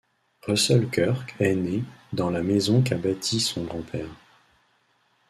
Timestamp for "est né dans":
1.39-2.31